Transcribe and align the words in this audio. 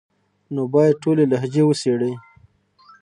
نو 0.53 0.61
بايد 0.73 0.95
ټولي 1.03 1.25
لهجې 1.31 1.63
وڅېړي، 1.65 2.11